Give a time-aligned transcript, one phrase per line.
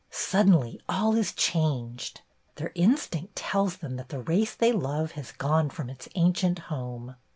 [0.09, 2.21] Suddenly all is changed!
[2.55, 7.17] Their instinct tells them that the race they love has gone from its ancient home.